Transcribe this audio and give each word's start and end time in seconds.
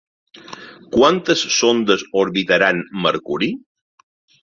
Quantes 0.95 1.45
sondes 1.59 2.07
orbitaran 2.25 2.83
Mercuri? 3.07 3.55